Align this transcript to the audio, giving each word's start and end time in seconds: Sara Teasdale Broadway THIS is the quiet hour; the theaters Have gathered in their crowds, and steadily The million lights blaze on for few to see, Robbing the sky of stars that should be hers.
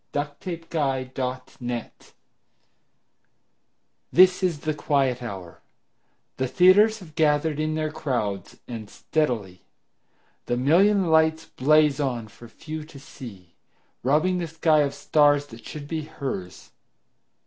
Sara 0.15 0.35
Teasdale 0.39 1.05
Broadway 1.13 1.91
THIS 4.11 4.41
is 4.41 4.61
the 4.61 4.73
quiet 4.73 5.21
hour; 5.21 5.61
the 6.37 6.47
theaters 6.47 6.97
Have 7.01 7.13
gathered 7.13 7.59
in 7.59 7.75
their 7.75 7.91
crowds, 7.91 8.57
and 8.67 8.89
steadily 8.89 9.61
The 10.47 10.57
million 10.57 11.11
lights 11.11 11.45
blaze 11.45 11.99
on 11.99 12.29
for 12.29 12.47
few 12.47 12.83
to 12.83 12.97
see, 12.99 13.53
Robbing 14.01 14.39
the 14.39 14.47
sky 14.47 14.79
of 14.79 14.95
stars 14.95 15.45
that 15.45 15.65
should 15.67 15.87
be 15.87 16.01
hers. 16.05 16.71